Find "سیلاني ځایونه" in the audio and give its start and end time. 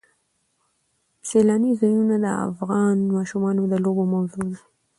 1.27-2.15